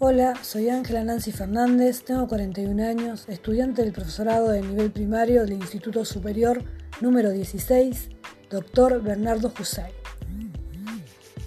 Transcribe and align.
Hola, 0.00 0.34
soy 0.44 0.68
Ángela 0.68 1.02
Nancy 1.02 1.32
Fernández, 1.32 2.04
tengo 2.04 2.28
41 2.28 2.84
años, 2.86 3.24
estudiante 3.26 3.82
del 3.82 3.92
profesorado 3.92 4.50
de 4.50 4.62
nivel 4.62 4.92
primario 4.92 5.40
del 5.42 5.54
Instituto 5.54 6.04
Superior 6.04 6.62
número 7.00 7.32
16, 7.32 8.08
doctor 8.48 9.02
Bernardo 9.02 9.50
Jusay. 9.50 9.90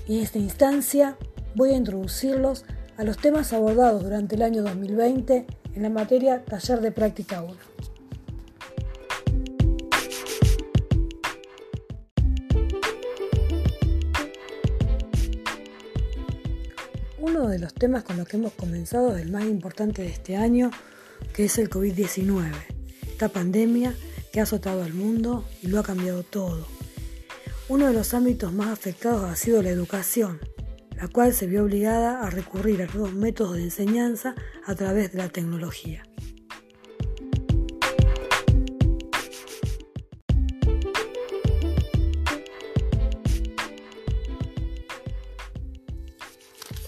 Y 0.06 0.18
en 0.18 0.24
esta 0.24 0.38
instancia 0.38 1.16
voy 1.56 1.70
a 1.70 1.78
introducirlos 1.78 2.66
a 2.98 3.06
los 3.06 3.18
temas 3.20 3.54
abordados 3.54 4.04
durante 4.04 4.36
el 4.36 4.42
año 4.42 4.64
2020 4.64 5.48
en 5.74 5.82
la 5.82 5.90
materia 5.90 6.44
Taller 6.44 6.82
de 6.82 6.92
Práctica 6.92 7.42
1. 7.44 7.56
Uno 17.22 17.50
de 17.50 17.60
los 17.60 17.76
temas 17.76 18.04
con 18.04 18.18
los 18.18 18.28
que 18.28 18.38
hemos 18.38 18.54
comenzado 18.54 19.16
es 19.16 19.22
el 19.22 19.32
más 19.32 19.46
importante 19.46 20.02
de 20.02 20.08
este 20.08 20.38
año, 20.38 20.72
que 21.36 21.46
es 21.46 21.60
el 21.60 21.70
COVID-19, 21.70 22.52
esta 23.04 23.30
pandemia 23.30 23.94
que 24.34 24.40
ha 24.40 24.44
azotado 24.44 24.82
al 24.82 24.96
mundo 24.96 25.46
y 25.62 25.68
lo 25.68 25.80
ha 25.80 25.84
cambiado 25.84 26.24
todo. 26.24 26.66
Uno 27.70 27.86
de 27.86 27.94
los 27.94 28.16
ámbitos 28.16 28.52
más 28.52 28.70
afectados 28.70 29.30
ha 29.30 29.36
sido 29.36 29.62
la 29.62 29.70
educación, 29.70 30.40
la 30.98 31.08
cual 31.10 31.32
se 31.36 31.46
vio 31.46 31.64
obligada 31.64 32.24
a 32.24 32.32
recurrir 32.32 32.82
a 32.82 32.88
nuevos 32.88 33.14
métodos 33.14 33.58
de 33.58 33.66
enseñanza 33.66 34.34
a 34.66 34.74
través 34.74 35.12
de 35.12 35.20
la 35.20 35.30
tecnología. 35.30 36.02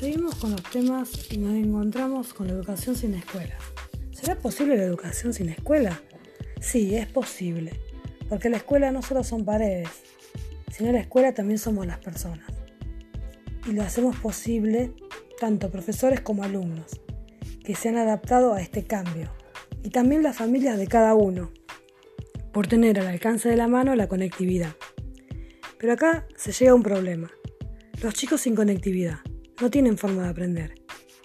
Seguimos 0.03 0.35
con 0.35 0.51
los 0.51 0.63
temas 0.63 1.31
y 1.31 1.37
nos 1.37 1.53
encontramos 1.53 2.33
con 2.33 2.47
la 2.47 2.51
educación 2.51 2.93
sin 2.93 3.13
escuela. 3.13 3.55
¿Será 4.11 4.37
posible 4.37 4.75
la 4.75 4.83
educación 4.83 5.33
sin 5.33 5.47
escuela? 5.47 6.01
Sí, 6.59 6.93
es 6.93 7.07
posible, 7.07 7.79
porque 8.27 8.49
la 8.49 8.57
escuela 8.57 8.91
no 8.91 9.01
solo 9.01 9.23
son 9.23 9.45
paredes, 9.45 9.87
sino 10.73 10.91
la 10.91 10.99
escuela 10.99 11.33
también 11.33 11.57
somos 11.57 11.87
las 11.87 11.99
personas. 11.99 12.45
Y 13.65 13.71
lo 13.71 13.81
hacemos 13.81 14.17
posible 14.17 14.91
tanto 15.39 15.71
profesores 15.71 16.19
como 16.19 16.43
alumnos, 16.43 16.99
que 17.63 17.73
se 17.73 17.87
han 17.87 17.95
adaptado 17.95 18.55
a 18.55 18.61
este 18.61 18.83
cambio, 18.83 19.31
y 19.83 19.89
también 19.89 20.21
las 20.21 20.35
familias 20.35 20.77
de 20.77 20.87
cada 20.87 21.15
uno, 21.15 21.49
por 22.51 22.67
tener 22.67 22.99
al 22.99 23.07
alcance 23.07 23.47
de 23.47 23.55
la 23.55 23.69
mano 23.69 23.95
la 23.95 24.09
conectividad. 24.09 24.75
Pero 25.77 25.93
acá 25.93 26.27
se 26.35 26.51
llega 26.51 26.73
a 26.73 26.75
un 26.75 26.83
problema. 26.83 27.31
Los 28.01 28.15
chicos 28.15 28.41
sin 28.41 28.53
conectividad 28.53 29.21
no 29.61 29.69
tienen 29.69 29.97
forma 29.97 30.23
de 30.23 30.29
aprender. 30.29 30.75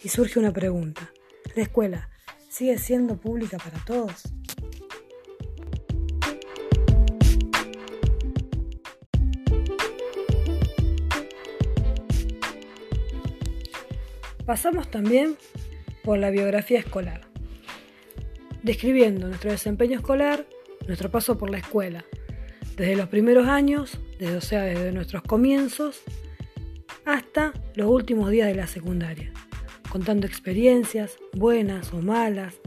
Y 0.03 0.09
surge 0.09 0.39
una 0.39 0.53
pregunta. 0.53 1.13
¿La 1.55 1.63
escuela 1.63 2.09
sigue 2.49 2.79
siendo 2.79 3.17
pública 3.17 3.59
para 3.59 3.85
todos? 3.85 4.23
Pasamos 14.47 14.91
también 14.91 15.37
por 16.03 16.19
la 16.19 16.31
biografía 16.31 16.79
escolar, 16.79 17.29
describiendo 18.63 19.29
nuestro 19.29 19.51
desempeño 19.51 19.99
escolar, 19.99 20.47
nuestro 20.87 21.11
paso 21.11 21.37
por 21.37 21.51
la 21.51 21.59
escuela, 21.59 22.07
desde 22.75 22.97
los 22.97 23.09
primeros 23.09 23.47
años, 23.47 23.99
desde, 24.19 24.37
o 24.37 24.41
sea, 24.41 24.63
desde 24.63 24.91
nuestros 24.93 25.23
comienzos, 25.23 26.01
hasta 27.09 27.55
los 27.75 27.89
últimos 27.89 28.31
días 28.31 28.49
de 28.49 28.55
la 28.55 28.67
secundaria, 28.67 29.33
contando 29.89 30.27
experiencias 30.27 31.17
buenas 31.33 31.95
o 31.95 32.03
malas, 32.03 32.61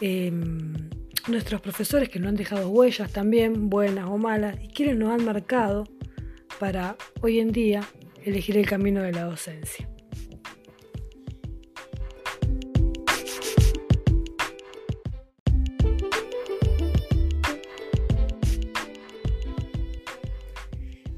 em, 0.00 0.74
nuestros 1.28 1.60
profesores 1.60 2.08
que 2.08 2.18
nos 2.18 2.30
han 2.30 2.34
dejado 2.34 2.68
huellas 2.68 3.12
también, 3.12 3.70
buenas 3.70 4.06
o 4.06 4.18
malas, 4.18 4.56
y 4.60 4.66
quienes 4.66 4.96
nos 4.96 5.10
han 5.10 5.24
marcado 5.24 5.84
para 6.58 6.96
hoy 7.22 7.38
en 7.38 7.52
día 7.52 7.84
elegir 8.24 8.58
el 8.58 8.66
camino 8.66 9.02
de 9.02 9.12
la 9.12 9.22
docencia. 9.22 9.88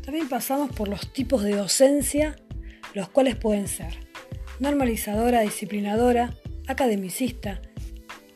También 0.07 0.29
pasamos 0.29 0.71
por 0.71 0.87
los 0.87 1.13
tipos 1.13 1.43
de 1.43 1.57
docencia, 1.57 2.37
los 2.95 3.09
cuales 3.09 3.35
pueden 3.35 3.67
ser 3.67 4.07
normalizadora, 4.61 5.41
disciplinadora, 5.41 6.33
academicista, 6.69 7.61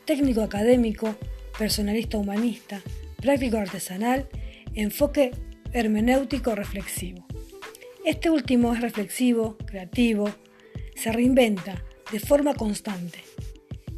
técnico 0.05 0.43
académico, 0.43 1.15
personalista 1.57 2.19
humanista, 2.19 2.83
práctico 3.23 3.59
artesanal, 3.59 4.29
enfoque 4.75 5.31
hermenéutico 5.73 6.57
reflexivo. 6.57 7.25
Este 8.05 8.31
último 8.31 8.75
es 8.75 8.81
reflexivo, 8.81 9.57
creativo, 9.65 10.29
se 10.97 11.13
reinventa 11.13 11.85
de 12.11 12.19
forma 12.19 12.55
constante. 12.55 13.21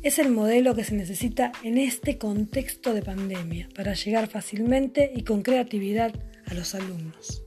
Es 0.02 0.18
el 0.18 0.28
modelo 0.28 0.74
que 0.74 0.84
se 0.84 0.94
necesita 0.94 1.52
en 1.62 1.78
este 1.78 2.18
contexto 2.18 2.92
de 2.92 3.00
pandemia 3.00 3.70
para 3.74 3.94
llegar 3.94 4.28
fácilmente 4.28 5.10
y 5.16 5.24
con 5.24 5.42
creatividad 5.42 6.12
a 6.44 6.52
los 6.52 6.74
alumnos. 6.74 7.41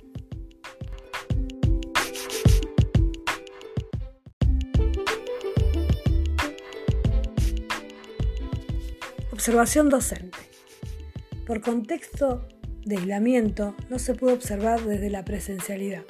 Observación 9.36 9.90
docente. 9.90 10.38
Por 11.46 11.60
contexto 11.60 12.48
de 12.86 12.96
aislamiento 12.96 13.76
no 13.90 14.00
se 14.00 14.14
puede 14.14 14.34
observar 14.34 14.82
desde 14.86 15.10
la 15.10 15.26
presencialidad. 15.26 16.04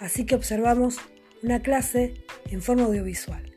Así 0.00 0.26
que 0.26 0.34
observamos 0.34 0.96
una 1.44 1.62
clase 1.62 2.14
en 2.50 2.62
forma 2.62 2.86
audiovisual. 2.86 3.54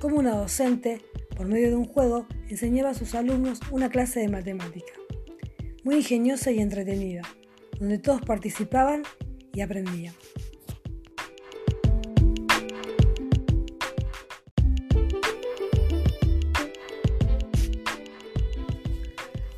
Como 0.00 0.16
una 0.16 0.34
docente, 0.34 1.02
por 1.36 1.46
medio 1.46 1.68
de 1.68 1.76
un 1.76 1.84
juego, 1.84 2.26
enseñaba 2.48 2.88
a 2.88 2.94
sus 2.94 3.14
alumnos 3.14 3.60
una 3.70 3.90
clase 3.90 4.20
de 4.20 4.28
matemática. 4.28 4.94
Muy 5.82 5.96
ingeniosa 5.96 6.52
y 6.52 6.60
entretenida, 6.60 7.20
donde 7.78 7.98
todos 7.98 8.22
participaban 8.22 9.02
y 9.52 9.60
aprendían. 9.60 10.14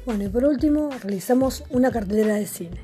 Bueno, 0.06 0.22
y 0.22 0.28
por 0.28 0.44
último, 0.44 0.88
realizamos 1.02 1.64
una 1.68 1.90
cartelera 1.90 2.36
de 2.36 2.46
cine, 2.46 2.80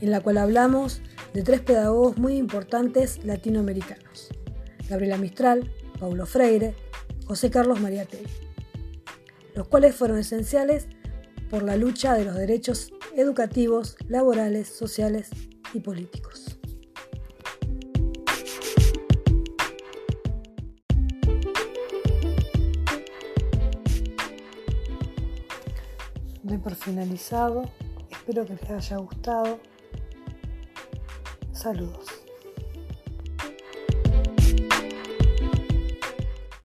en 0.00 0.12
la 0.12 0.20
cual 0.20 0.38
hablamos 0.38 1.02
de 1.34 1.42
tres 1.42 1.60
pedagogos 1.60 2.16
muy 2.16 2.36
importantes 2.36 3.24
latinoamericanos, 3.24 4.28
Gabriela 4.88 5.18
Mistral, 5.18 5.68
Paulo 5.98 6.26
Freire, 6.26 6.76
José 7.26 7.50
Carlos 7.50 7.80
Mariátegui, 7.80 8.30
los 9.56 9.66
cuales 9.66 9.96
fueron 9.96 10.16
esenciales 10.18 10.86
por 11.50 11.64
la 11.64 11.76
lucha 11.76 12.14
de 12.14 12.26
los 12.26 12.36
derechos 12.36 12.92
educativos, 13.16 13.96
laborales, 14.06 14.68
sociales 14.68 15.30
y 15.74 15.80
políticos. 15.80 16.57
Doy 26.48 26.58
por 26.58 26.74
finalizado. 26.74 27.70
Espero 28.10 28.44
que 28.46 28.54
les 28.54 28.70
haya 28.70 28.96
gustado. 28.96 29.60
Saludos. 31.52 32.06